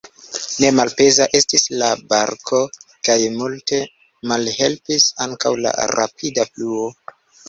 [0.61, 2.61] Ne malpeza estis la barko
[3.07, 3.81] kaj multe
[4.31, 6.89] malhelpis ankaŭ la rapida fluo.